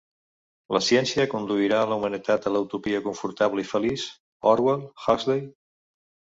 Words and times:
La 0.75 0.79
ciència 0.85 1.25
conduirà 1.33 1.81
la 1.91 1.99
humanitat 1.99 2.49
a 2.49 2.53
la 2.57 2.63
utopia 2.65 3.03
confortable 3.11 3.69
i 3.69 3.71
feliç? 3.75 4.09
Orwell, 4.57 4.85
Huxley? 5.07 5.49